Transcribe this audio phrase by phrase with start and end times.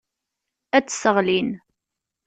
[0.77, 1.49] Ad tt-sseɣlin.